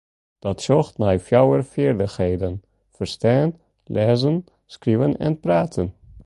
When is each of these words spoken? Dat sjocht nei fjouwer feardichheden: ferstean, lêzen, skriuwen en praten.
Dat 0.45 0.61
sjocht 0.65 0.95
nei 1.01 1.17
fjouwer 1.27 1.63
feardichheden: 1.71 2.55
ferstean, 2.95 3.49
lêzen, 3.95 4.37
skriuwen 4.73 5.17
en 5.27 5.35
praten. 5.43 5.87